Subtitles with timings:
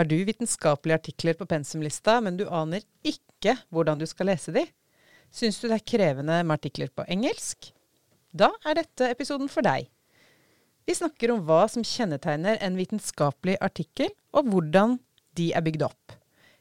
[0.00, 4.62] Har du vitenskapelige artikler på pensumlista, men du aner ikke hvordan du skal lese de?
[5.28, 7.66] Syns du det er krevende med artikler på engelsk?
[8.32, 9.90] Da er dette episoden for deg.
[10.88, 14.94] Vi snakker om hva som kjennetegner en vitenskapelig artikkel, og hvordan
[15.36, 16.14] de er bygd opp.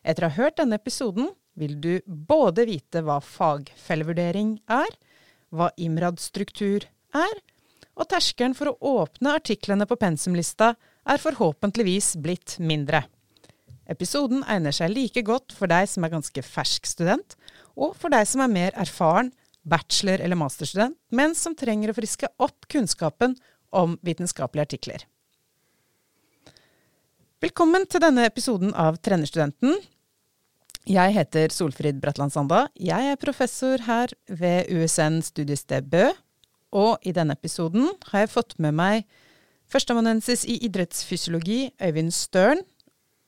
[0.04, 4.98] Etter å ha hørt denne episoden vil du både vite hva fagfellevurdering er,
[5.56, 7.40] hva IMRAD-struktur er,
[7.96, 10.74] og terskelen for å åpne artiklene på pensumlista
[11.08, 13.06] er forhåpentligvis blitt mindre.
[13.90, 17.34] Episoden egner seg like godt for deg som er ganske fersk student,
[17.74, 19.32] og for deg som er mer erfaren
[19.66, 23.36] bachelor- eller masterstudent, men som trenger å friske opp kunnskapen
[23.74, 25.06] om vitenskapelige artikler.
[27.42, 29.78] Velkommen til denne episoden av Trenerstudenten.
[30.90, 32.68] Jeg heter Solfrid Bratland Sanda.
[32.76, 36.10] Jeg er professor her ved USN studiested Bø.
[36.76, 39.08] Og i denne episoden har jeg fått med meg
[39.70, 42.62] førsteamanuensis i idrettsfysiologi, Øyvind Støren.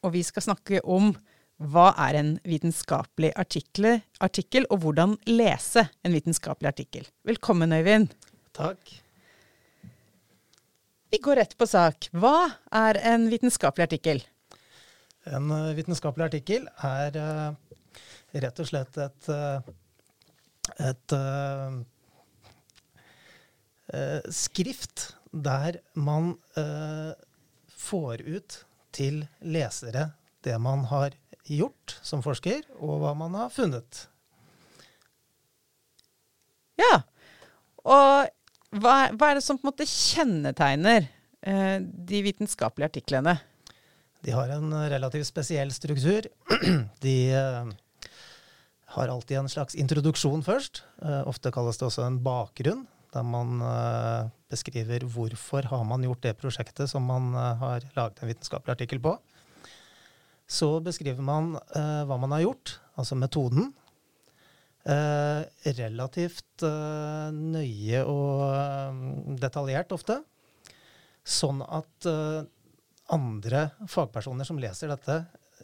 [0.02, 1.12] Og vi skal snakke om
[1.62, 7.06] hva er en vitenskapelig artikkel, artikkel, og hvordan lese en vitenskapelig artikkel.
[7.28, 8.16] Velkommen, Øyvind.
[8.58, 8.82] Takk.
[11.12, 12.08] Vi går rett på sak.
[12.18, 14.24] Hva er en vitenskapelig artikkel?
[15.30, 17.54] En uh, vitenskapelig artikkel er uh,
[18.42, 19.62] rett og slett et, uh,
[20.82, 21.16] et
[24.34, 26.34] skrift der man
[27.76, 28.62] får ut
[28.96, 30.12] til lesere
[30.46, 34.06] det man har gjort som forsker, og hva man har funnet.
[36.82, 37.02] Ja.
[37.82, 38.30] Og
[38.82, 41.06] hva, hva, er det som på en måte kjennetegner
[41.42, 43.36] eh, de vitenskapelige artiklene?
[44.22, 46.30] De har en relativt spesiell struktur.
[47.06, 47.72] De eh,
[48.96, 50.84] har alltid en slags introduksjon først.
[51.02, 56.24] Eh, ofte kalles det også en bakgrunn, der man eh, beskriver hvorfor har man gjort
[56.24, 59.16] det prosjektet som man eh, har laget en vitenskapelig artikkel på.
[60.48, 63.72] Så beskriver man eh, hva man har gjort, altså metoden.
[64.82, 70.16] Relativt nøye og detaljert ofte.
[71.22, 72.08] Sånn at
[73.14, 75.20] andre fagpersoner som leser dette,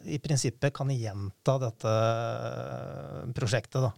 [0.06, 1.96] i prinsippet kan gjenta dette
[3.34, 3.88] prosjektet.
[3.88, 3.90] Da.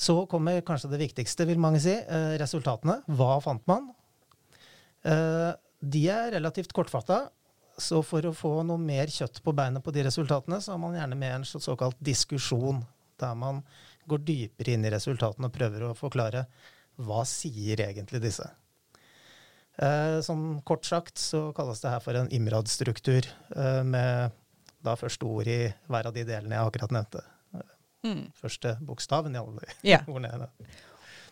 [0.00, 1.92] Så kommer kanskje det viktigste, vil mange si.
[1.92, 3.00] Eh, resultatene.
[3.08, 3.92] Hva fant man?
[5.00, 7.30] de er relativt kortfatta.
[7.80, 10.98] Så for å få noe mer kjøtt på beinet på de resultatene, så har man
[10.98, 12.82] gjerne med en såkalt diskusjon.
[13.16, 13.62] Der man
[14.10, 16.44] går dypere inn i resultatene og prøver å forklare
[17.00, 18.44] hva sier egentlig disse.
[19.80, 24.36] Eh, sånn kort sagt så kalles det her for en IMRAD-struktur, eh, med
[24.84, 27.22] da første ord i hver av de delene jeg akkurat nevnte.
[28.06, 28.30] Mm.
[28.36, 30.00] Første bokstaven i alle ja.
[30.14, 30.48] ordene.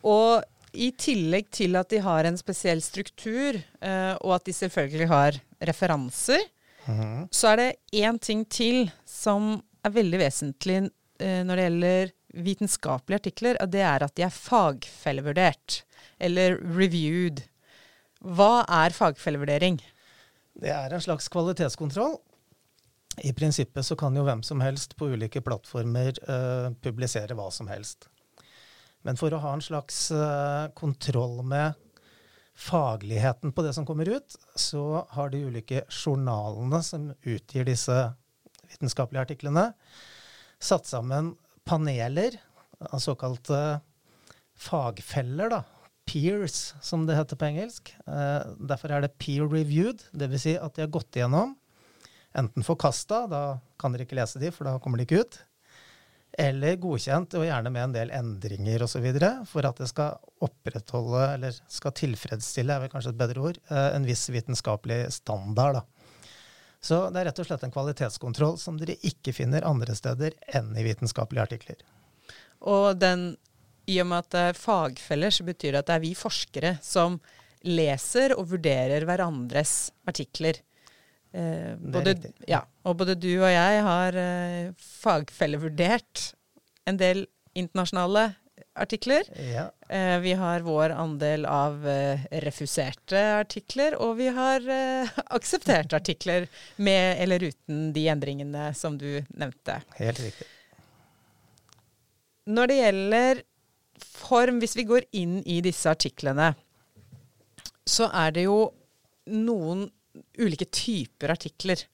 [0.06, 0.44] Og
[0.76, 5.40] i tillegg til at de har en spesiell struktur, eh, og at de selvfølgelig har
[5.64, 6.44] referanser,
[6.86, 7.28] mm -hmm.
[7.30, 10.90] så er det én ting til som er veldig vesentlig
[11.20, 15.84] eh, når det gjelder vitenskapelige artikler, og det er at de er fagfellevurdert.
[16.20, 17.42] Eller reviewed.
[18.20, 19.80] Hva er fagfellevurdering?
[20.60, 22.18] Det er en slags kvalitetskontroll.
[23.24, 27.70] I prinsippet så kan jo hvem som helst på ulike plattformer uh, publisere hva som
[27.70, 28.08] helst.
[29.06, 31.78] Men for å ha en slags uh, kontroll med
[32.58, 37.94] fagligheten på det som kommer ut, så har de ulike journalene som utgir disse
[38.68, 39.70] vitenskapelige artiklene,
[40.58, 41.36] satt sammen
[41.68, 42.34] paneler,
[42.98, 43.80] såkalte
[44.58, 45.62] fagfeller, da.
[46.08, 47.90] Peers, som det heter på engelsk.
[48.08, 50.44] Uh, derfor er det peer-reviewed, dvs.
[50.46, 51.52] Si at de har gått igjennom.
[52.38, 53.42] Enten forkasta, da
[53.80, 55.38] kan dere ikke lese de, for da kommer de ikke ut.
[56.38, 59.06] Eller godkjent, og gjerne med en del endringer osv.
[59.50, 63.88] For at det skal opprettholde, eller skal tilfredsstille, er vel kanskje et bedre ord, eh,
[63.96, 65.80] en viss vitenskapelig standard.
[65.80, 65.86] da.
[66.80, 70.70] Så det er rett og slett en kvalitetskontroll som dere ikke finner andre steder enn
[70.78, 71.82] i vitenskapelige artikler.
[72.70, 73.32] Og den,
[73.90, 76.76] i og med at det er fagfeller, så betyr det at det er vi forskere
[76.84, 77.18] som
[77.66, 80.60] leser og vurderer hverandres artikler.
[81.32, 82.14] Eh, både,
[82.48, 86.30] ja, og både du og jeg har eh, fagfellevurdert
[86.88, 87.26] en del
[87.58, 88.30] internasjonale
[88.78, 89.22] artikler.
[89.54, 89.70] Ja.
[89.88, 96.48] Eh, vi har vår andel av eh, refuserte artikler, og vi har eh, aksepterte artikler
[96.76, 99.80] med eller uten de endringene som du nevnte.
[99.98, 100.48] Helt riktig.
[102.48, 103.42] Når det gjelder
[104.00, 106.54] form, hvis vi går inn i disse artiklene,
[107.88, 108.60] så er det jo
[109.28, 109.88] noen
[110.38, 111.84] ulike typer artikler.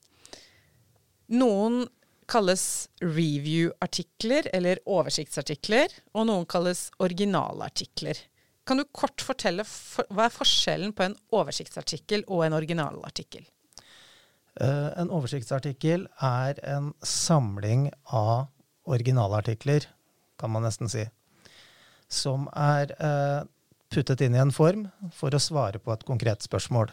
[1.33, 1.85] Noen
[2.29, 8.17] kalles review-artikler eller oversiktsartikler, og noen kalles originalartikler.
[8.65, 13.45] Kan du kort fortelle for, hva er forskjellen på en oversiktsartikkel og en originalartikkel?
[14.55, 18.47] Uh, en oversiktsartikkel er en samling av
[18.89, 19.85] originalartikler,
[20.39, 21.03] kan man nesten si,
[22.11, 23.45] som er uh,
[23.93, 26.89] puttet inn i en form for å svare på et konkret spørsmål.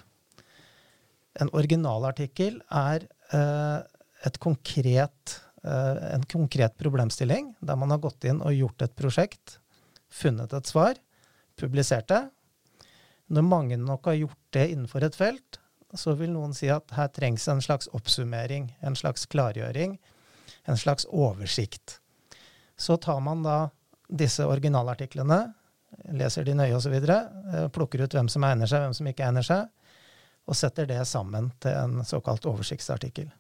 [1.40, 8.82] En originalartikkel er eh, konkret, en konkret problemstilling der man har gått inn og gjort
[8.82, 9.56] et prosjekt,
[10.10, 10.98] funnet et svar,
[11.58, 12.22] publisert det.
[13.32, 15.60] Når mange nok har gjort det innenfor et felt,
[15.94, 19.98] så vil noen si at her trengs en slags oppsummering, en slags klargjøring,
[20.68, 21.98] en slags oversikt.
[22.76, 23.56] Så tar man da
[24.08, 25.40] disse originalartiklene,
[26.16, 29.46] leser de nøye osv., eh, plukker ut hvem som egner seg, hvem som ikke egner
[29.46, 29.68] seg,
[30.48, 33.30] og setter det sammen til en såkalt oversiktsartikkel.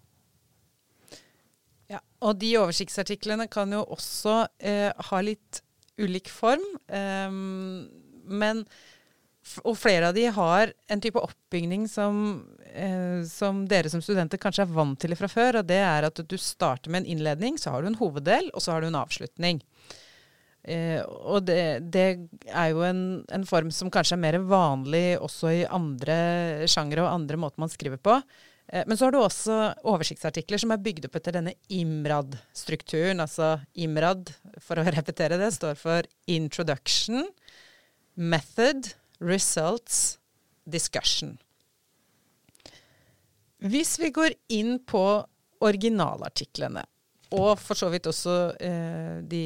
[1.90, 5.60] Ja, og de oversiktsartiklene kan jo også eh, ha litt
[6.00, 7.30] ulik form, eh,
[8.32, 8.64] men
[9.66, 14.62] og flere av de har en type oppbygning som, eh, som, dere som studenter kanskje
[14.62, 15.58] er vant til fra før.
[15.60, 18.62] Og det er at du starter med en innledning, så har du en hoveddel, og
[18.62, 19.58] så har du en avslutning.
[20.62, 22.06] Eh, og det, det,
[22.46, 23.02] er jo en,
[23.34, 27.72] en, form som kanskje er mer vanlig også i andre sjangere og andre måter man
[27.72, 28.14] skriver på.
[28.70, 29.58] Eh, men så har du også
[29.90, 33.22] oversiktsartikler som er bygd opp etter denne IMRAD-strukturen.
[33.24, 37.26] Altså IMRAD, for å repetere det, står for Introduction,
[38.14, 38.92] Method,
[39.22, 40.20] results,
[40.68, 41.38] discussion.
[43.62, 45.04] Hvis vi går inn på
[45.62, 46.82] originalartiklene,
[47.32, 49.44] og for så vidt også eh, de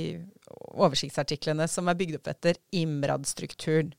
[0.76, 3.92] oversiktsartiklene som er bygd opp etter IMRAD-strukturen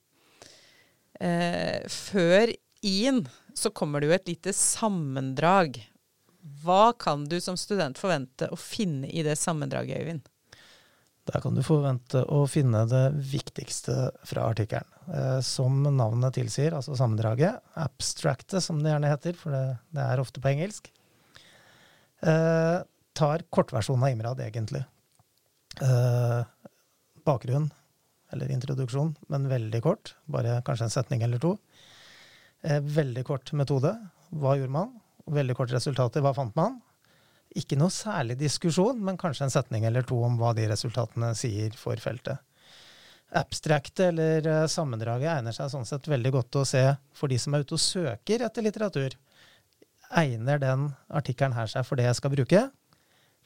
[1.19, 2.53] eh, Før
[2.85, 3.23] IN
[3.57, 5.79] så kommer det jo et lite sammendrag.
[6.61, 10.27] Hva kan du som student forvente å finne i det sammendraget, Øyvind?
[11.27, 14.87] Der kan du forvente å finne det viktigste fra artikkelen.
[15.07, 17.59] Eh, som navnet tilsier, altså sammendraget.
[17.79, 19.63] Abstracte, som det gjerne heter, for det,
[19.95, 20.87] det er ofte på engelsk.
[22.21, 22.77] Eh,
[23.17, 24.83] tar kortversjonen av Imrad, egentlig.
[25.81, 26.41] Eh,
[27.25, 27.69] bakgrunn,
[28.31, 30.15] eller introduksjon, men veldig kort.
[30.25, 31.57] Bare kanskje en setning eller to.
[32.61, 33.93] Eh, veldig kort metode.
[34.29, 34.93] Hva gjorde man?
[35.27, 36.23] Veldig kort resultater.
[36.23, 36.81] Hva fant man?
[37.57, 41.75] Ikke noe særlig diskusjon, men kanskje en setning eller to om hva de resultatene sier
[41.79, 42.43] for feltet.
[43.35, 46.83] Abstrakte eller uh, sammendraget egner seg sånn sett veldig godt å se
[47.15, 49.17] for de som er ute og søker etter litteratur.
[50.15, 52.61] Egner den artikkelen her seg for det jeg skal bruke?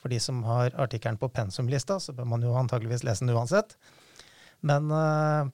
[0.01, 3.77] For de som har artikkelen på pensumlista, så bør man jo antageligvis lese den uansett.
[4.65, 5.49] Men uh,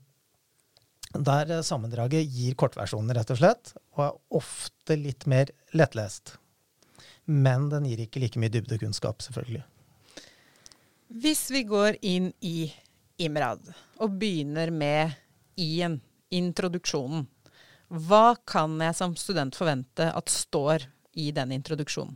[1.13, 6.37] der sammendraget gir kortversjonen, rett og slett, og er ofte litt mer lettlest
[7.27, 9.63] men den gir ikke like mye dybdekunnskap, selvfølgelig.
[11.19, 12.69] Hvis vi går inn i
[13.23, 13.63] Imrad
[14.03, 15.15] og begynner med
[15.59, 15.99] I-en,
[16.31, 17.25] introduksjonen,
[17.87, 20.87] hva kan jeg som student forvente at står
[21.19, 22.15] i den introduksjonen?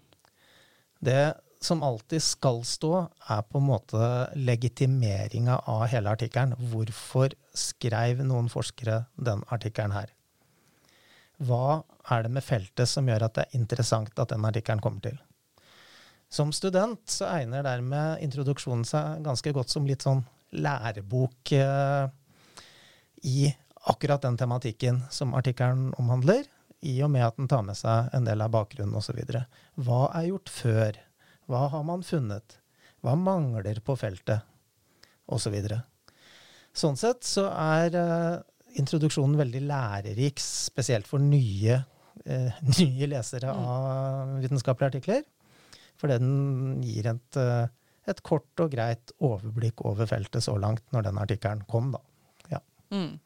[1.02, 2.94] Det som alltid skal stå,
[3.30, 6.58] er på en måte legitimeringa av hele artikkelen.
[6.72, 10.10] Hvorfor skrev noen forskere den artikkelen her?
[11.42, 11.82] hva
[12.12, 15.18] er det med feltet som gjør at det er interessant at den artikkelen kommer til?
[16.32, 22.08] Som student så egner dermed introduksjonen seg ganske godt som litt sånn lærebok eh,
[23.28, 23.52] i
[23.92, 26.46] akkurat den tematikken som artikkelen omhandler,
[26.82, 29.20] i og med at den tar med seg en del av bakgrunnen osv.
[29.78, 30.98] Hva er gjort før?
[31.50, 32.58] Hva har man funnet?
[33.02, 34.46] Hva mangler på feltet?
[35.32, 35.56] Osv.
[35.64, 35.82] Så
[36.84, 38.42] sånn sett så er uh,
[38.80, 41.82] introduksjonen veldig lærerik, spesielt for nye,
[42.26, 43.70] uh, nye lesere mm.
[43.74, 45.26] av vitenskapelige artikler.
[46.02, 47.66] Fordi den gir et, uh,
[48.10, 52.04] et, kort og greit overblikk over feltet så langt, når den artikkelen kom, da.
[52.56, 52.64] Ja.
[52.94, 53.20] Mm.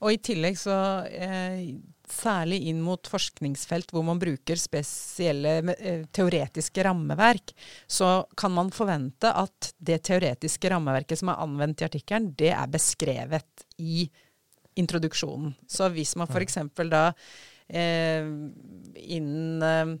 [0.00, 1.64] Og i tillegg så eh,
[2.10, 7.52] Særlig inn mot forskningsfelt hvor man bruker spesielle eh, teoretiske rammeverk,
[7.86, 12.72] så kan man forvente at det teoretiske rammeverket som er anvendt i artikkelen, det er
[12.72, 14.08] beskrevet i
[14.80, 15.54] introduksjonen.
[15.70, 16.58] Så hvis man f.eks.
[16.90, 17.04] da
[17.68, 18.26] eh,
[19.06, 19.94] innen eh,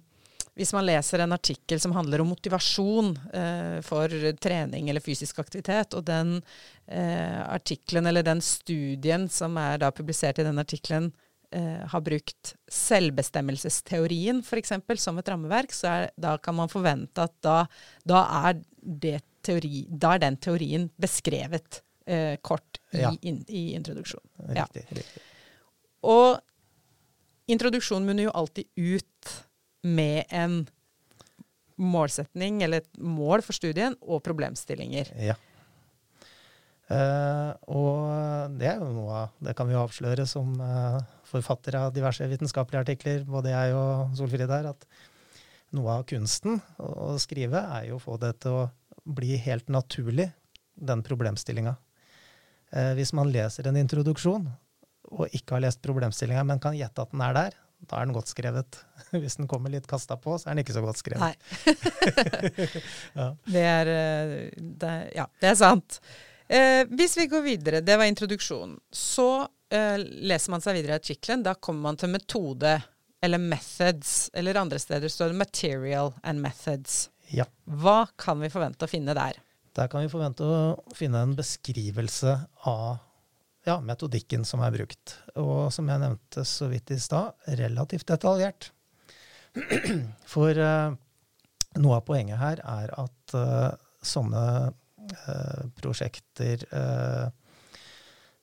[0.60, 4.12] hvis man leser en artikkel som handler om motivasjon eh, for
[4.44, 6.36] trening eller fysisk aktivitet, og den
[6.84, 11.08] eh, artikkelen eller den studien som er da publisert i den artikkelen,
[11.56, 14.76] eh, har brukt selvbestemmelsesteorien f.eks.
[15.00, 17.58] som et rammeverk, så er, da kan man forvente at da,
[18.04, 18.60] da, er
[19.40, 23.16] teori, da, er den teorien beskrevet eh, kort i, ja.
[23.22, 24.52] in, i introduksjonen.
[24.52, 25.00] Riktig, ja.
[25.00, 25.28] riktig.
[26.04, 26.36] Og
[27.48, 29.40] introduksjonen munner jo alltid ut
[29.86, 30.62] med en
[31.80, 35.12] målsetning, eller et mål for studien, og problemstillinger.
[35.20, 35.36] Ja.
[36.90, 40.98] Uh, og det er jo noe av Det kan vi jo avsløre som uh,
[41.30, 44.88] forfattere av diverse vitenskapelige artikler, både jeg og Solfrid her, at
[45.70, 48.64] Noe av kunsten å skrive er jo å få det til å
[49.06, 50.26] bli helt naturlig,
[50.74, 51.76] den problemstillinga.
[52.74, 54.48] Uh, hvis man leser en introduksjon
[55.10, 58.14] og ikke har lest problemstillinga, men kan gjette at den er der, da er den
[58.16, 58.80] godt skrevet.
[59.22, 61.46] Hvis den kommer litt kasta på, så er den ikke så godt skrevet.
[63.18, 63.30] ja.
[63.54, 66.00] Det, er, eh, det, ja, det er sant.
[66.50, 68.76] Eh, hvis vi går videre, det var introduksjonen.
[68.90, 71.44] Så eh, leser man seg videre i artikkelen.
[71.46, 72.72] Da kommer man til metode,
[73.22, 74.30] eller methods.
[74.34, 77.04] Eller andre steder står det material and methods.
[77.30, 77.46] Ja.
[77.64, 79.38] Hva kan vi forvente å finne der?
[79.78, 82.34] Der kan vi forvente å finne en beskrivelse
[82.66, 82.98] av
[83.66, 85.16] ja, metodikken som er brukt.
[85.40, 88.70] Og som jeg nevnte så vidt i stad, relativt detaljert.
[90.34, 90.94] For uh,
[91.82, 96.66] noe av poenget her er at uh, sånne uh, prosjekter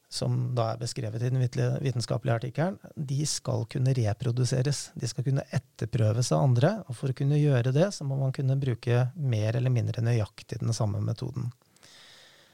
[0.07, 1.41] som da er beskrevet i den
[1.83, 4.85] vitenskapelige artikkelen, de skal kunne reproduseres.
[4.95, 6.71] De skal kunne etterprøves av andre.
[6.87, 10.61] Og for å kunne gjøre det, så må man kunne bruke mer eller mindre nøyaktig
[10.63, 11.51] den samme metoden.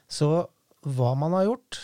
[0.10, 0.32] Så
[0.84, 1.78] hva man har gjort,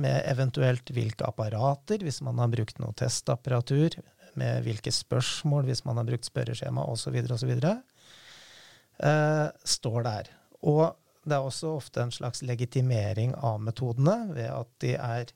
[0.00, 3.98] med eventuelt hvilke apparater, hvis man har brukt noe testapparatur,
[4.38, 7.52] med hvilke spørsmål, hvis man har brukt spørreskjema osv., osv.,
[9.02, 10.30] eh, står der.
[10.62, 10.84] Og
[11.28, 15.34] det er også ofte en slags legitimering av metodene ved at de er,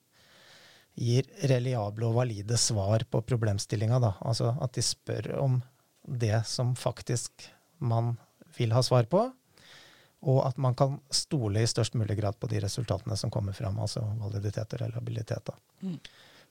[0.92, 4.00] gir reliable og valide svar på problemstillinga.
[4.21, 5.61] Altså at de spør om
[6.02, 7.47] det som faktisk
[7.83, 8.16] man
[8.59, 9.31] vil ha svar på,
[10.23, 13.81] og at man kan stole i størst mulig grad på de resultatene som kommer fram,
[13.83, 15.50] altså validitet og reliabilitet.
[15.83, 15.99] Mm.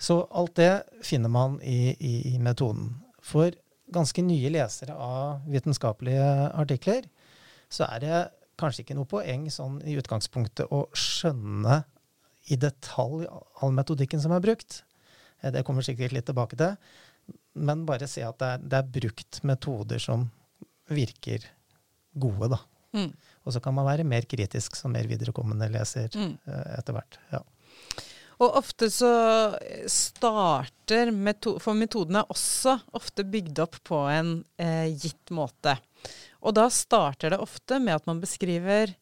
[0.01, 0.71] Så alt det
[1.05, 2.89] finner man i, i, i, metoden.
[3.23, 3.53] For
[3.93, 7.07] ganske nye lesere av vitenskapelige artikler
[7.71, 8.21] så er det
[8.59, 11.81] kanskje ikke noe poeng sånn i utgangspunktet å skjønne
[12.51, 13.27] i detalj
[13.61, 14.81] all metodikken som er brukt.
[15.41, 16.75] Eh, det kommer sikkert litt tilbake til.
[17.61, 20.27] Men bare se at det er, det er brukt metoder som
[20.91, 21.45] virker
[22.19, 22.59] gode, da.
[22.97, 23.11] Mm.
[23.45, 26.33] Og så kan man være mer kritisk som mer viderekommende leser mm.
[26.45, 27.19] uh, etter hvert.
[27.33, 27.41] Ja.
[28.41, 29.11] Og ofte så
[29.89, 35.75] starter meto For metoden er også ofte bygd opp på en eh, gitt måte.
[36.41, 38.95] Og da starter det ofte med at man beskriver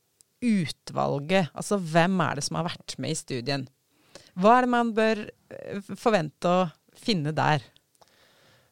[0.44, 1.54] utvalget.
[1.54, 3.68] Altså hvem er det som har vært med i studien?
[4.40, 6.68] Hva er det man bør eh, forvente å
[7.00, 7.64] finne der?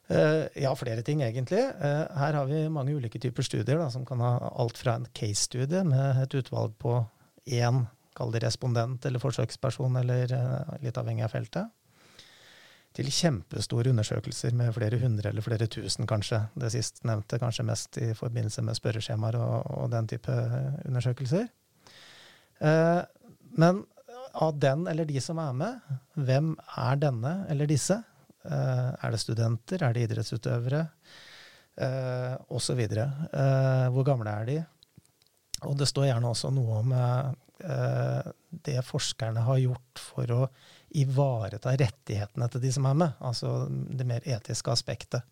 [0.07, 1.59] Uh, ja, flere ting egentlig.
[1.81, 5.07] Uh, her har vi mange ulike typer studier, da, som kan ha alt fra en
[5.17, 7.01] case-studie med et utvalg på
[7.57, 7.83] én,
[8.15, 11.73] kall det respondent eller forsøksperson, eller uh, litt avhengig av feltet,
[12.95, 16.39] til kjempestore undersøkelser med flere hundre eller flere tusen, kanskje.
[16.55, 20.33] Det sistnevnte kanskje mest i forbindelse med spørreskjemaer og, og den type
[20.87, 21.45] undersøkelser.
[23.57, 23.83] men
[24.33, 27.99] av den eller de som er med, hvem er denne eller disse?
[28.47, 29.83] Eh, er det studenter?
[29.83, 30.85] Er det idrettsutøvere?
[31.77, 33.07] Eh, videre.
[33.33, 34.57] Eh, hvor gamle er de?
[35.67, 36.91] Og det står gjerne også noe om
[37.57, 40.43] det forskerne har gjort for å
[41.01, 45.25] ivareta rettighetene til de som er med, altså det mer etiske aspektet.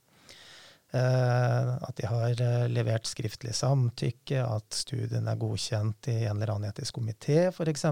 [0.90, 2.42] At de har
[2.74, 7.86] levert skriftlig samtykke, at studien er godkjent i en eller annen etisk komité, f.eks.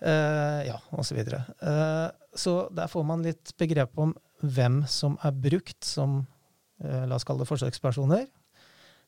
[0.00, 1.20] Uh, ja, osv.
[1.28, 7.04] Så, uh, så der får man litt begrep om hvem som er brukt som uh,
[7.04, 8.26] la oss kalle det forsøkspersoner.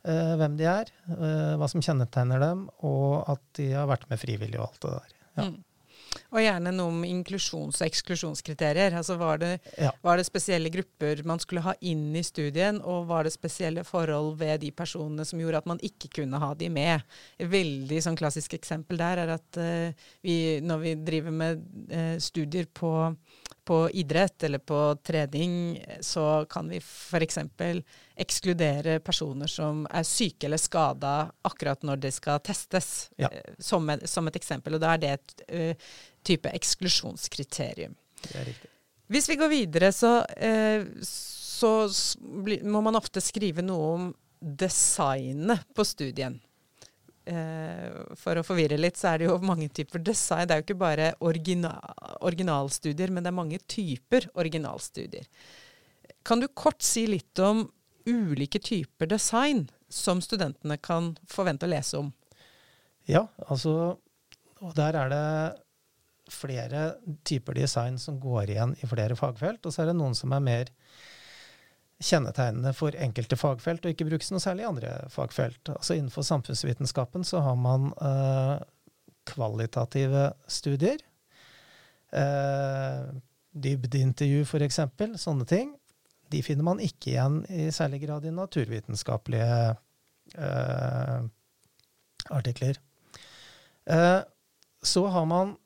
[0.02, 0.88] Uh, hvem de er,
[1.56, 5.20] hva som kjennetegner dem, og at de har vært med frivillig og alt det der.
[5.38, 5.46] Ja.
[5.48, 5.60] Mm.
[6.32, 8.94] Og gjerne noe om inklusjons- og eksklusjonskriterier.
[8.96, 9.92] Altså var det, ja.
[10.04, 14.36] var det, spesielle grupper man skulle ha inn i studien, og var det spesielle forhold
[14.40, 17.04] ved de personene som gjorde at man ikke kunne ha de med?
[17.38, 22.16] Et veldig sånn klassisk eksempel der er at uh, vi, når vi driver med uh,
[22.22, 22.92] studier på,
[23.68, 27.42] på, idrett eller på trening, så kan vi f.eks.
[28.22, 31.14] ekskludere personer som er syke eller skada
[31.48, 33.30] akkurat når de skal testes, ja.
[33.32, 34.78] uh, som, et, som, et, eksempel.
[34.78, 35.82] Og da er det et
[36.24, 37.96] type eksklusjonskriterium.
[38.22, 38.70] Det er riktig.
[39.12, 41.74] Hvis vi går videre, så, uh, så
[42.64, 44.08] må man ofte skrive noe om
[44.42, 46.40] designet på studien.
[47.22, 50.48] Eh, for å forvirre litt, så er det jo mange typer design.
[50.48, 51.78] Det er jo ikke bare original,
[52.26, 55.28] originalstudier, men det er mange typer originalstudier.
[56.26, 57.68] Kan du kort si litt om
[58.06, 62.12] ulike typer design som studentene kan forvente å lese om?
[63.08, 63.98] Ja, altså
[64.62, 65.26] Og der er det
[66.30, 66.82] flere
[67.26, 70.44] typer design som går igjen i flere fagfelt, og så er det noen som er
[70.44, 70.70] mer
[72.02, 75.70] kjennetegnende for enkelte fagfelt, og ikke brukes noe særlig i andre fagfelt.
[75.74, 78.62] Altså Innenfor samfunnsvitenskapen så har man uh,
[79.28, 81.02] kvalitative studier.
[82.14, 83.12] Uh,
[83.52, 84.80] Dybdeintervju, f.eks.
[85.20, 85.74] Sånne ting.
[86.32, 89.58] De finner man ikke igjen i særlig grad i naturvitenskapelige
[90.36, 91.18] eh,
[92.32, 92.80] artikler.
[93.84, 94.20] Eh,
[94.82, 95.56] så har man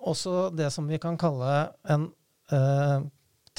[0.00, 2.08] også det som vi kan kalle en
[2.52, 3.08] eh,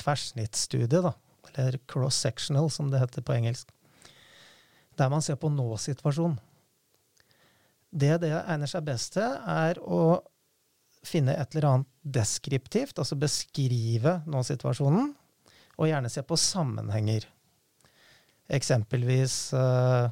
[0.01, 1.13] tverrsnittsstudie, da.
[1.51, 3.71] Eller cross-sectional, som det heter på engelsk.
[4.97, 6.39] Der man ser på nå-situasjonen.
[7.91, 10.21] Det det egner seg best til, er å
[11.03, 15.11] finne et eller annet deskriptivt, altså beskrive nå-situasjonen,
[15.81, 17.25] og gjerne se på sammenhenger.
[18.53, 20.11] Eksempelvis uh,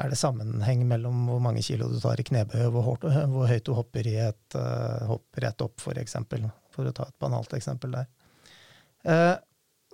[0.00, 2.96] er det sammenheng mellom hvor mange kilo du tar i knebøy, hvor,
[3.34, 6.48] hvor, høyt du hopper i et uh, hopp rett opp, for eksempel.
[6.74, 8.10] For å ta et banalt eksempel der.
[9.06, 9.36] Uh,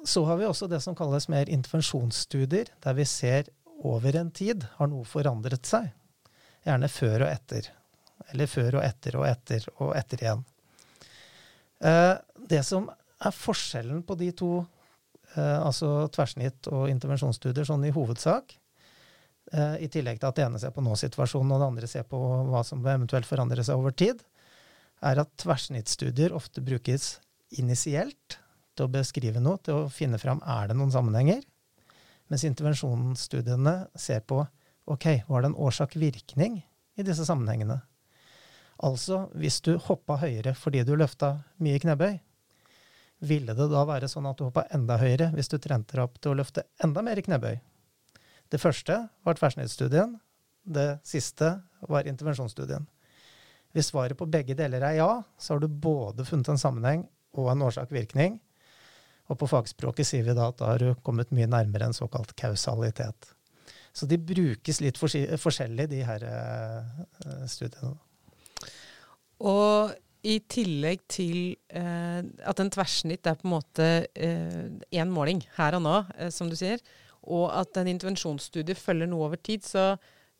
[0.07, 3.50] så har vi også det som kalles mer intervensjonsstudier, der vi ser
[3.85, 5.90] over en tid har noe forandret seg.
[6.64, 7.69] Gjerne før og etter.
[8.31, 10.47] Eller før og etter og etter og etter igjen.
[12.50, 12.88] Det som
[13.25, 14.53] er forskjellen på de to,
[15.37, 18.55] altså tverrsnitt og intervensjonsstudier, sånn i hovedsak,
[19.53, 22.19] Eh, I tillegg til at det ene ser på nå-situasjonen, og det andre ser på
[22.51, 24.21] hva som eventuelt forandrer seg over tid,
[25.01, 27.17] er at tverrsnittstudier ofte brukes
[27.57, 28.39] initielt
[28.77, 31.45] til å beskrive noe, til å finne fram er det noen sammenhenger,
[32.29, 34.43] mens intervensjonsstudiene ser på
[34.89, 36.61] ok, var det en årsak-virkning
[36.99, 37.81] i disse sammenhengene.
[38.85, 42.19] Altså, hvis du hoppa høyere fordi du løfta mye knebøy,
[43.19, 46.21] ville det da være sånn at du hoppa enda høyere hvis du trente deg opp
[46.23, 47.59] til å løfte enda mer knebøy?
[48.49, 50.15] Det første var tverrsnittstudien.
[50.69, 51.59] Det siste
[51.89, 52.87] var intervensjonsstudien.
[53.77, 57.05] Hvis svaret på begge deler er ja, så har du både funnet en sammenheng
[57.37, 58.39] og en årsak-virkning.
[59.29, 62.33] Og på fagspråket sier vi da at da har du kommet mye nærmere en såkalt
[62.39, 63.35] kausalitet.
[63.93, 67.97] Så de brukes litt forskjellig, de her uh, studiene.
[69.39, 69.93] Og
[70.28, 71.38] i tillegg til
[71.73, 75.97] eh, at en tverrsnitt er på en måte én eh, måling her og nå,
[76.34, 76.82] som du sier,
[77.28, 79.93] og at en intervensjonsstudie følger noe over tid, så,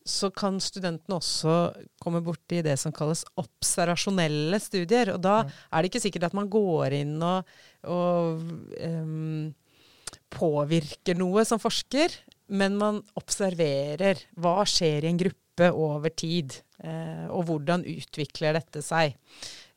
[0.05, 1.57] så kan studentene også
[2.01, 5.13] komme borti det som kalles observasjonelle studier.
[5.15, 7.51] Og da er det ikke sikkert at man går inn og,
[7.89, 8.41] og
[8.81, 9.51] um,
[10.33, 12.15] påvirker noe som forsker,
[12.49, 18.81] men man observerer hva skjer i en gruppe over tid, eh, og hvordan utvikler dette
[18.85, 19.17] seg.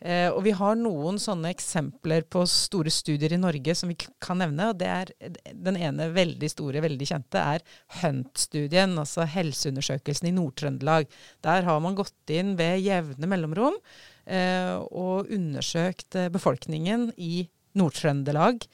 [0.01, 4.41] Eh, og vi har noen sånne eksempler på store studier i Norge som vi kan
[4.41, 4.71] nevne.
[4.71, 5.11] og det er
[5.53, 7.61] Den ene veldig store, veldig kjente er
[8.01, 11.05] HUNT-studien, altså helseundersøkelsen i Nord-Trøndelag.
[11.45, 13.77] Der har man gått inn ved jevne mellomrom
[14.25, 18.65] eh, og undersøkt eh, befolkningen i Nord-Trøndelag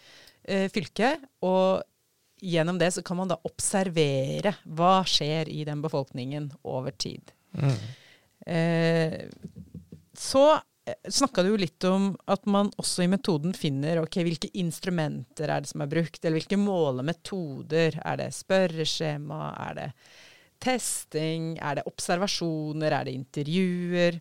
[0.47, 1.09] fylke.
[1.43, 1.83] og
[2.39, 7.33] Gjennom det så kan man da observere hva skjer i den befolkningen over tid.
[7.57, 7.77] Mm.
[8.45, 9.17] Eh,
[10.13, 10.45] så
[11.09, 15.63] snakka du jo litt om at man også i metoden finner okay, hvilke instrumenter er
[15.63, 17.99] det som er brukt, eller hvilke målemetoder.
[18.03, 19.87] Er det spørreskjema, er det
[20.63, 24.19] testing, er det observasjoner, er det intervjuer?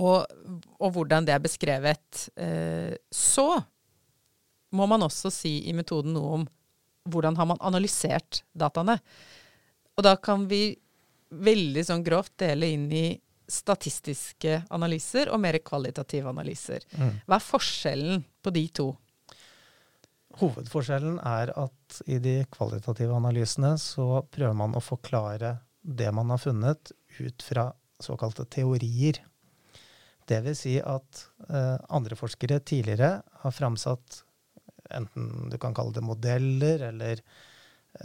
[0.00, 0.22] Og,
[0.78, 2.26] og hvordan det er beskrevet.
[2.38, 3.48] Eh, så
[4.76, 6.46] må man også si i metoden noe om
[7.10, 9.00] hvordan har man analysert dataene.
[9.96, 10.76] Og da kan vi
[11.30, 13.06] veldig sånn grovt dele inn i
[13.50, 16.84] statistiske analyser og mer kvalitative analyser.
[16.96, 17.20] Mm.
[17.26, 18.88] Hva er forskjellen på de to?
[20.40, 26.40] Hovedforskjellen er at i de kvalitative analysene så prøver man å forklare det man har
[26.40, 29.18] funnet, ut fra såkalte teorier.
[30.28, 34.22] Det vil si at eh, andre forskere tidligere har framsatt
[34.94, 37.22] enten du kan kalle det modeller, eller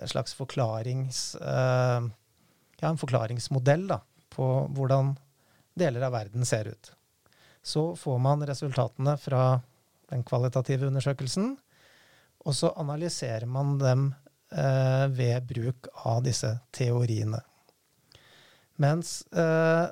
[0.01, 1.35] en slags forklarings...
[1.35, 2.07] Eh,
[2.81, 4.01] ja, en forklaringsmodell da,
[4.33, 5.13] på hvordan
[5.75, 6.91] deler av verden ser ut.
[7.65, 9.59] Så får man resultatene fra
[10.09, 11.55] den kvalitative undersøkelsen,
[12.45, 14.07] og så analyserer man dem
[14.53, 17.41] eh, ved bruk av disse teoriene.
[18.75, 19.83] Mens eh,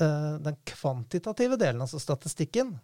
[0.00, 2.78] eh, den kvantitative delen, altså statistikken,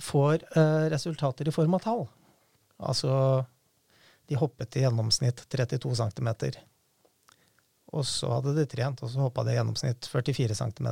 [0.00, 2.06] får eh, resultater i form av tall.
[2.82, 3.44] Altså
[4.28, 6.30] de hoppet i gjennomsnitt 32 cm.
[7.92, 10.88] Og så hadde de trent, og så hoppa det i gjennomsnitt 44 cm.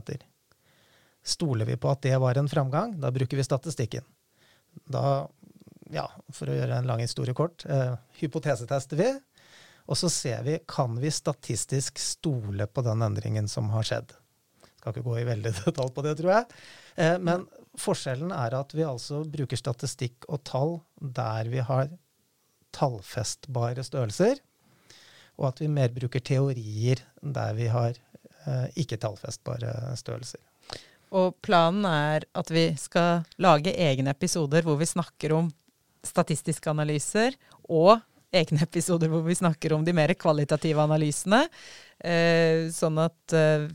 [1.25, 4.05] Stoler vi på at det var en framgang, da bruker vi statistikken.
[4.91, 5.27] Da,
[5.93, 9.11] ja, for å gjøre en lang historie kort, eh, hypotesetester vi,
[9.91, 14.13] og så ser vi kan vi statistisk stole på den endringen som har skjedd.
[14.79, 16.61] Skal ikke gå i veldig detalj på det, tror jeg.
[17.01, 17.49] Eh, men
[17.81, 21.91] forskjellen er at vi altså bruker statistikk og tall der vi har
[22.77, 24.39] tallfestbare størrelser
[25.41, 30.41] og at vi mer bruker teorier der vi har eh, ikke-tallfestbare størrelser.
[31.17, 35.49] Og planen er at vi skal lage egne episoder hvor vi snakker om
[36.07, 37.35] statistiske analyser
[37.69, 37.99] og
[38.31, 41.43] egne episoder hvor vi snakker om de mer kvalitative analysene.
[41.99, 43.67] Eh, sånn at eh,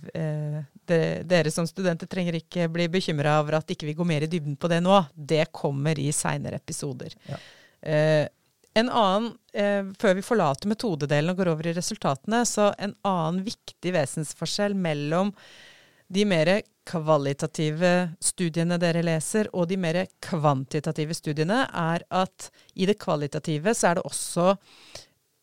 [0.86, 4.32] de, dere som studenter trenger ikke bli bekymra over at ikke vi går mer i
[4.32, 5.02] dybden på det nå.
[5.14, 7.18] Det kommer i seinere episoder.
[7.28, 7.42] Ja.
[7.86, 8.24] Eh,
[8.76, 13.44] en annen, eh, Før vi forlater metodedelen og går over i resultatene, så en annen
[13.46, 15.32] viktig vesensforskjell mellom
[16.12, 23.00] de mer kvalitative studiene dere leser, og de mer kvantitative studiene, er at i det
[23.02, 24.52] kvalitative så er det også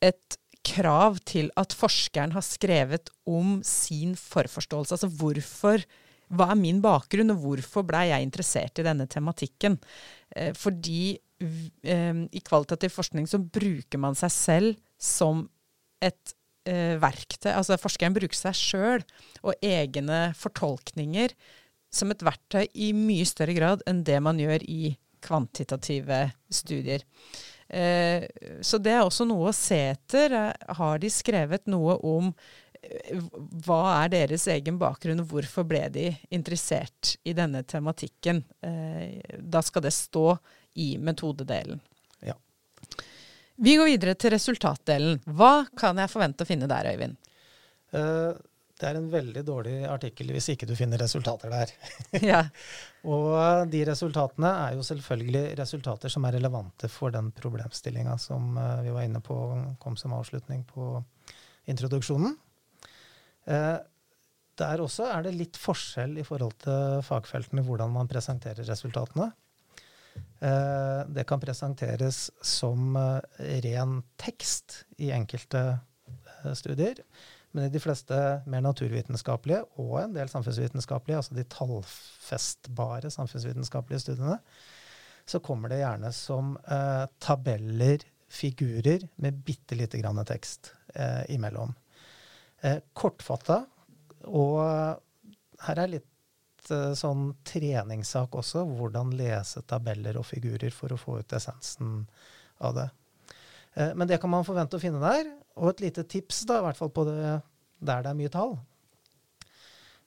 [0.03, 4.95] et krav til at forskeren har skrevet om sin forforståelse.
[4.95, 5.85] Altså hvorfor
[6.33, 9.75] Hva er min bakgrunn, og hvorfor blei jeg interessert i denne tematikken?
[10.33, 15.45] Eh, fordi i kvalitativ forskning så bruker man seg selv som
[16.03, 16.35] et
[16.69, 17.53] eh, verktøy.
[17.55, 19.07] Altså forskeren bruker seg sjøl
[19.43, 21.35] og egne fortolkninger
[21.93, 27.05] som et verktøy i mye større grad enn det man gjør i kvantitative studier.
[27.69, 28.27] Eh,
[28.65, 30.35] så det er også noe å se etter.
[30.35, 32.35] Eh, har de skrevet noe om
[33.63, 38.41] hva er deres egen bakgrunn, og hvorfor ble de interessert i denne tematikken?
[38.59, 40.33] Da skal det stå
[40.75, 41.81] i metodedelen.
[42.21, 42.37] Ja.
[43.57, 45.21] Vi går videre til resultatdelen.
[45.27, 47.19] Hva kan jeg forvente å finne der, Øyvind?
[47.93, 48.33] Uh,
[48.81, 51.75] det er en veldig dårlig artikkel hvis ikke du finner resultater der.
[52.33, 52.41] ja.
[53.05, 58.81] og de resultatene er jo selvfølgelig resultater som er relevante for den problemstillinga som uh,
[58.83, 59.37] vi var inne på
[59.83, 60.97] kom som avslutning på
[61.71, 62.35] introduksjonen.
[63.51, 63.79] Eh,
[64.61, 69.31] der også er det litt forskjell i forhold til fagfeltene hvordan man presenterer resultatene.
[70.43, 72.97] Uh, det kan presenteres som
[73.39, 75.63] ren tekst i enkelte
[76.59, 76.99] studier.
[77.53, 78.17] Men i de fleste
[78.49, 84.39] mer naturvitenskapelige og en del samfunnsvitenskapelige, altså de tallfestbare samfunnsvitenskapelige studiene,
[85.29, 91.75] så kommer det gjerne som eh, tabeller, figurer, med bitte lite grann tekst eh, imellom.
[92.65, 93.61] Eh, kortfatta,
[94.33, 94.63] og
[95.67, 96.09] her er litt
[96.71, 102.05] eh, sånn treningssak også, hvordan lese tabeller og figurer for å få ut essensen
[102.63, 102.89] av det.
[103.75, 105.33] Eh, men det kan man forvente å finne der.
[105.59, 107.19] Og et lite tips, da, i hvert fall på det
[107.83, 108.53] der det er mye tall,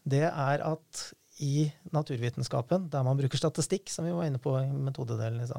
[0.07, 1.01] det er at
[1.43, 5.49] i naturvitenskapen, der man bruker statistikk, som vi var inne på i metodedelen i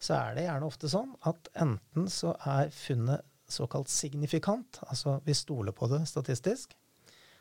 [0.00, 5.34] så er det gjerne ofte sånn at enten så er funnet såkalt signifikant, altså vi
[5.36, 6.72] stoler på det statistisk,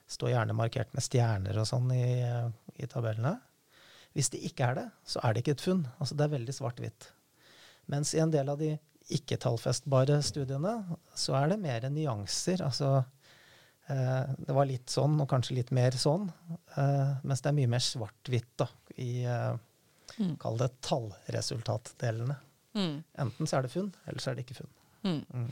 [0.10, 2.10] står gjerne markert med stjerner og sånn i,
[2.80, 3.38] i tabellene.
[4.18, 5.86] Hvis det ikke er det, så er det ikke et funn.
[6.00, 7.10] Altså det er veldig svart-hvitt.
[7.89, 8.74] Mens i en del av de
[9.13, 10.74] ikke-tallfestbare studiene,
[11.18, 12.62] så er det mer nyanser.
[12.65, 12.92] Altså
[13.89, 16.28] eh, det var litt sånn, og kanskje litt mer sånn.
[16.76, 18.65] Eh, mens det er mye mer svart-hvitt
[19.02, 19.56] i eh,
[20.18, 20.36] mm.
[20.42, 22.38] Kall det tallresultatdelene.
[22.78, 23.00] Mm.
[23.26, 24.74] Enten så er det funn, eller så er det ikke funn.
[25.06, 25.22] Mm.
[25.34, 25.46] Mm.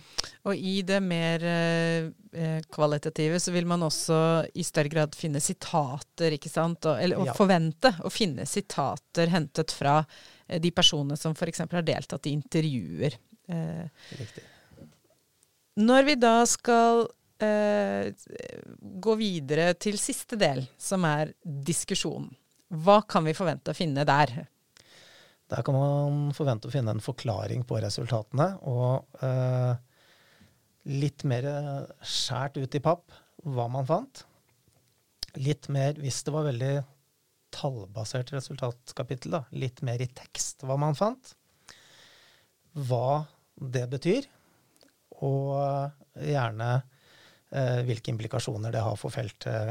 [0.50, 4.18] Og i det mer eh, eh, kvalitative så vil man også
[4.60, 6.88] i større grad finne sitater, ikke sant?
[6.90, 7.36] Og, eller og ja.
[7.38, 11.64] forvente å finne sitater hentet fra eh, de personene som f.eks.
[11.72, 13.18] har deltatt i intervjuer.
[13.48, 14.44] Eh, Riktig.
[15.78, 17.06] Når vi da skal
[17.44, 18.10] eh,
[19.08, 22.32] gå videre til siste del, som er diskusjon,
[22.84, 24.34] hva kan vi forvente å finne der?
[25.48, 29.78] Der kan man forvente å finne en forklaring på resultatene, og eh,
[30.92, 31.48] litt mer
[32.04, 33.16] skjært ut i papp
[33.48, 34.26] hva man fant.
[35.40, 36.74] Litt mer, hvis det var veldig
[37.56, 41.32] tallbasert resultatkapittel, da, litt mer i tekst hva man fant.
[42.76, 43.24] Hva
[43.58, 44.28] det betyr,
[45.24, 45.56] og
[46.22, 46.97] gjerne eh,
[47.88, 49.70] hvilke implikasjoner det har for feltet.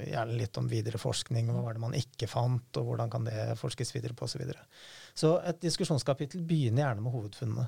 [0.00, 3.50] Gjerne litt om videre forskning, hva var det man ikke fant, og hvordan kan det
[3.60, 4.38] forskes videre på osv.
[4.38, 4.64] Så, videre.
[5.12, 7.66] så et diskusjonskapittel begynner gjerne med hovedfunnene.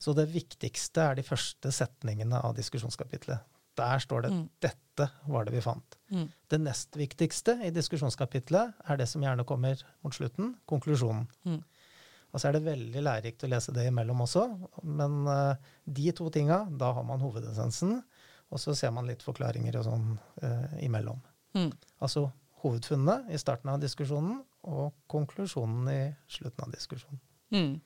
[0.00, 3.44] Så det viktigste er de første setningene av diskusjonskapitlet.
[3.78, 4.46] Der står det mm.
[4.60, 5.98] 'dette var det vi fant'.
[6.10, 6.28] Mm.
[6.50, 11.28] Det nest viktigste i diskusjonskapitlet er det som gjerne kommer mot slutten, konklusjonen.
[11.44, 11.60] Mm.
[12.30, 14.44] Og så er det veldig lærerikt å lese det imellom også.
[14.86, 18.00] Men uh, de to tinga, da har man hovedessensen.
[18.50, 20.06] Og så ser man litt forklaringer og sånn
[20.42, 21.20] eh, imellom.
[21.54, 21.70] Mm.
[22.02, 22.26] Altså
[22.64, 27.20] hovedfunnene i starten av diskusjonen, og konklusjonen i slutten av diskusjonen.
[27.54, 27.80] Mm.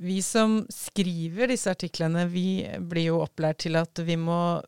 [0.00, 4.60] Vi som skriver disse artiklene, vi blir jo opplært til at vi må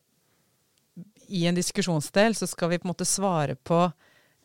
[1.32, 3.78] I en diskusjonsdel så skal vi på en måte svare på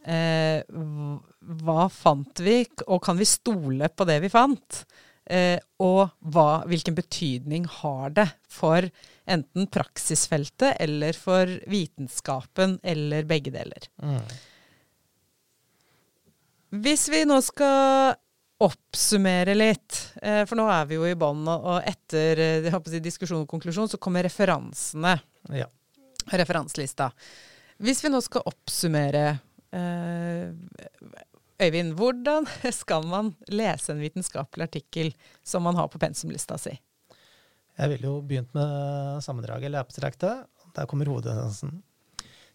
[0.08, 4.86] eh, hva fant vi, og kan vi stole på det vi fant?
[5.28, 8.88] Eh, og hva, hvilken betydning har det for
[9.28, 13.90] enten praksisfeltet eller for vitenskapen, eller begge deler?
[14.00, 14.24] Mm.
[16.84, 18.16] Hvis vi nå skal
[18.58, 19.98] oppsummere litt.
[20.22, 23.92] Eh, for nå er vi jo i bånn, og etter eh, si, diskusjon og konklusjon
[23.92, 25.14] så kommer referansene.
[25.54, 25.68] Ja.
[26.34, 27.12] Referanselista.
[27.78, 29.26] Hvis vi nå skal oppsummere
[29.78, 30.50] eh,
[31.58, 32.46] Øyvind, hvordan
[32.82, 36.76] skal man lese en vitenskapelig artikkel som man har på pensumlista si?
[37.78, 40.46] Jeg ville jo begynt med sammendraget eller abstraktet.
[40.78, 41.80] Der kommer hovedessensen.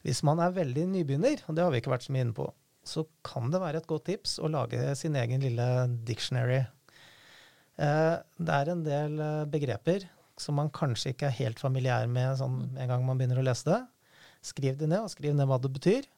[0.03, 2.49] Hvis man er veldig nybegynner, og det har vi ikke vært så mye inne på,
[2.83, 5.67] så kan det være et godt tips å lage sin egen lille
[6.07, 6.65] dictionary.
[7.79, 10.09] Eh, det er en del eh, begreper
[10.41, 13.69] som man kanskje ikke er helt familiær med sånn en gang man begynner å lese
[13.71, 13.81] det.
[14.43, 16.09] Skriv det ned, og skriv ned hva det betyr.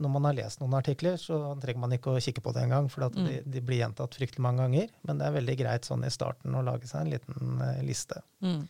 [0.00, 2.88] Når man har lest noen artikler, så trenger man ikke å kikke på det engang,
[2.92, 3.18] for mm.
[3.26, 4.88] de, de, blir gjentatt fryktelig mange ganger.
[5.08, 8.22] Men det er veldig greit sånn i starten å lage seg en liten uh, liste.
[8.44, 8.62] Mm.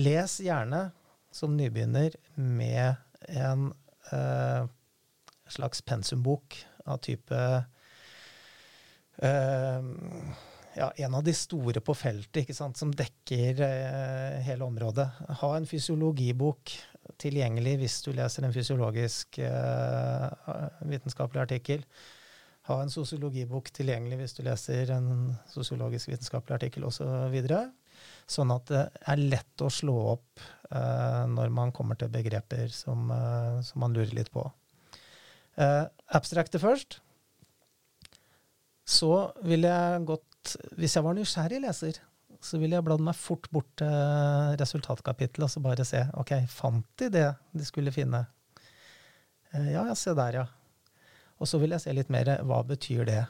[0.00, 0.82] Les gjerne
[1.34, 2.94] som nybegynner med
[3.28, 3.68] en
[4.12, 4.62] uh,
[5.50, 6.56] slags pensumbok
[6.88, 7.40] av type
[9.22, 9.82] uh,
[10.76, 15.08] ja, en av de store på feltet ikke sant, som dekker uh, hele området.
[15.42, 16.74] Ha en fysiologibok
[17.20, 20.30] tilgjengelig hvis du leser en fysiologisk uh,
[20.88, 21.84] vitenskapelig artikkel.
[22.68, 27.36] Ha en sosiologibok tilgjengelig hvis du leser en sosiologisk vitenskapelig artikkel osv.
[27.40, 32.72] Så sånn at det er lett å slå opp uh, når man kommer til begreper
[32.74, 33.12] som,
[33.66, 34.46] som man lurer litt på.
[35.60, 37.00] Abstrakte først.
[38.88, 39.10] Så
[39.44, 41.98] ville jeg gått Hvis jeg var nysgjerrig leser,
[42.40, 46.00] så ville jeg bladd meg fort bort til resultatkapittelet og så bare se.
[46.20, 48.22] OK, fant de det de skulle finne?
[49.52, 50.46] Uh, ja, ja, se der, ja.
[51.40, 53.20] Og så vil jeg se litt mer hva betyr det.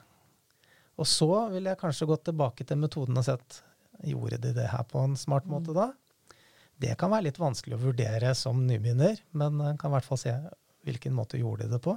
[1.01, 3.63] Og så ville jeg kanskje gått tilbake til metoden og sett
[4.07, 5.91] gjorde de det her på en smart måte da?
[6.81, 10.33] Det kan være litt vanskelig å vurdere som nybegynner, men kan i hvert fall se
[10.87, 11.93] hvilken måte gjorde de det på.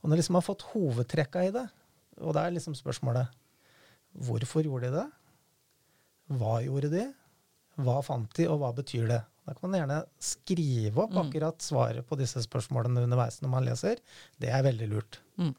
[0.00, 1.66] Og når de liksom har fått hovedtrekka i det,
[2.20, 3.32] og det er liksom spørsmålet
[4.26, 5.06] hvorfor gjorde de det?
[6.38, 7.06] Hva gjorde de?
[7.80, 9.20] Hva fant de, og hva betyr det?
[9.46, 11.22] Da kan man gjerne skrive opp mm.
[11.24, 14.02] akkurat svaret på disse spørsmålene underveis når man leser.
[14.38, 15.20] Det er veldig lurt.
[15.40, 15.54] Mm.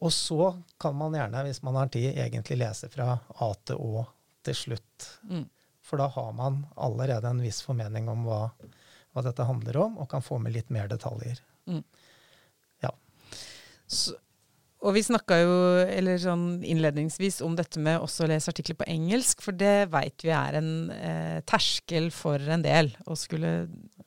[0.00, 0.50] Og så
[0.80, 4.04] kan man gjerne, hvis man har tid, egentlig lese fra A til Å
[4.44, 5.08] til slutt.
[5.28, 5.46] Mm.
[5.84, 8.42] For da har man allerede en viss formening om hva,
[9.12, 11.42] hva, dette handler om, og kan få med litt mer detaljer.
[11.68, 11.82] Mm.
[13.90, 14.14] Så,
[14.80, 18.88] og vi snakka jo eller sånn innledningsvis om dette med også å lese artikler på
[18.88, 23.52] engelsk, for det veit vi er en eh, terskel for en del å skulle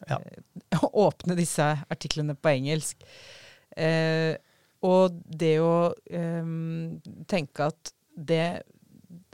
[0.09, 0.17] ja.
[0.17, 3.05] eh, åpne disse artiklene på engelsk.
[3.77, 4.33] Eh,
[4.83, 6.53] og det å eh,
[7.29, 8.47] tenke at det,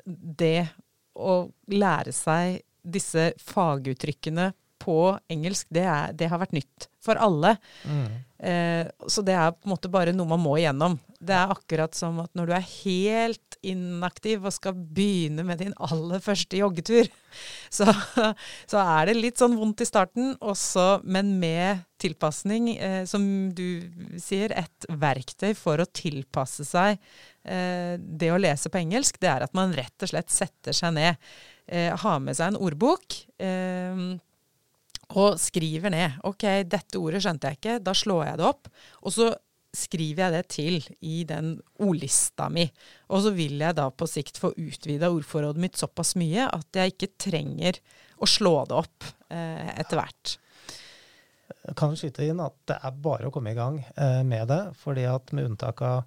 [0.04, 0.68] det
[1.16, 5.00] å lære seg disse faguttrykkene på
[5.32, 7.56] engelsk, det, er, det har vært nytt for alle.
[7.84, 8.08] Mm.
[8.40, 10.98] Eh, så det er på en måte bare noe man må igjennom.
[11.20, 15.76] Det er akkurat som at når du er helt inaktiv og skal begynne med din
[15.84, 17.10] aller første joggetur,
[17.78, 17.92] så,
[18.70, 23.24] så er det litt sånn vondt i starten, også, men med tilpasning, eh, som
[23.56, 23.84] du
[24.22, 29.48] sier, et verktøy for å tilpasse seg eh, det å lese på engelsk, det er
[29.48, 31.20] at man rett og slett setter seg ned,
[31.68, 33.20] eh, har med seg en ordbok.
[33.44, 34.08] Eh,
[35.18, 36.18] og skriver ned.
[36.30, 37.78] OK, dette ordet skjønte jeg ikke.
[37.82, 38.70] Da slår jeg det opp.
[39.02, 39.30] Og så
[39.76, 42.66] skriver jeg det til i den ordlista mi.
[43.14, 46.96] Og så vil jeg da på sikt få utvida ordforrådet mitt såpass mye at jeg
[46.96, 47.82] ikke trenger
[48.20, 50.38] å slå det opp eh, etter hvert.
[51.70, 54.64] Jeg kan skyte inn at det er bare å komme i gang eh, med det.
[54.80, 56.02] fordi at med unntak av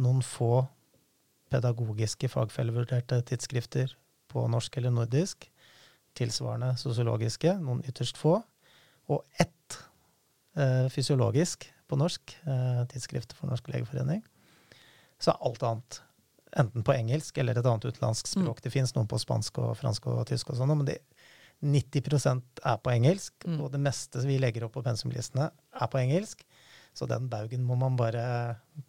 [0.00, 0.66] noen få
[1.50, 3.96] pedagogiske fagfellevurderte tidsskrifter
[4.30, 5.48] på norsk eller nordisk,
[6.18, 8.38] tilsvarende sosiologiske, noen ytterst få,
[9.10, 9.78] og ett
[10.58, 14.22] eh, fysiologisk på norsk, eh, tidsskriftet for Norsk legeforening.
[15.20, 16.00] Så er alt annet
[16.58, 18.32] enten på engelsk eller et annet utenlandsk mm.
[18.32, 18.58] språk.
[18.60, 18.64] Mm.
[18.64, 21.00] Det fins noen på spansk og fransk og tysk og sånn, men det,
[21.60, 23.58] 90% er på engelsk, mm.
[23.60, 26.44] og det meste vi legger opp på pensumlistene, er på engelsk.
[26.96, 28.22] Så den baugen må man bare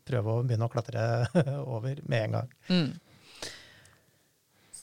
[0.08, 1.04] prøve å begynne å klatre
[1.76, 2.54] over med en gang.
[2.72, 2.92] Mm.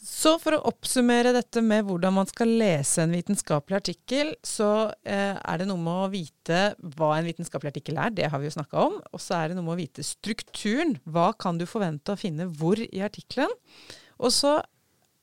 [0.09, 5.37] Så for å oppsummere dette med hvordan man skal lese en vitenskapelig artikkel, så eh,
[5.37, 6.63] er det noe med å vite
[6.97, 8.97] hva en vitenskapelig artikkel er, det har vi jo snakka om.
[9.13, 10.97] Og så er det noe med å vite strukturen.
[11.05, 13.53] Hva kan du forvente å finne hvor i artikkelen?
[14.19, 14.57] Og så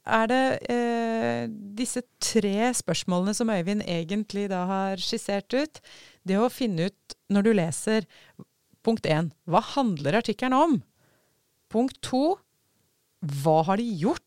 [0.05, 5.81] er det eh, disse tre spørsmålene som Øyvind egentlig da har skissert ut.
[6.21, 8.09] Det å finne ut når du leser
[8.85, 10.73] Punkt én hva handler artikkelen om?
[11.73, 12.35] Punkt to
[13.41, 14.24] hva har de gjort?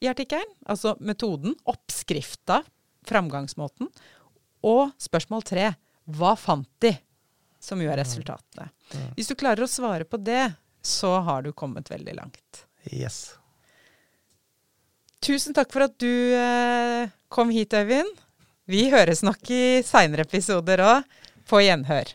[0.00, 0.48] I artikkelen.
[0.66, 2.62] Altså metoden, oppskrifta,
[3.08, 3.90] framgangsmåten.
[4.66, 5.72] Og spørsmål tre
[6.18, 6.94] hva fant de?
[7.60, 8.68] Som jo er resultatene.
[9.16, 10.44] Hvis du klarer å svare på det,
[10.80, 12.62] så har du kommet veldig langt.
[12.86, 13.34] Yes.
[15.24, 18.22] Tusen takk for at du eh, kom hit, Øyvind.
[18.70, 21.18] Vi høres nok i seinere episoder òg.
[21.48, 22.10] På gjenhør.